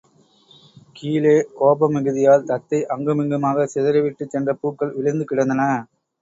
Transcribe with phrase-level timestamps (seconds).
[0.95, 5.69] கீழே கோப மிகுதியால் தத்தை அங்குமிங்குமாகச் சிதறிவிட்டுச் சென்ற பூக்கள் விழுந்து கிடந்தன.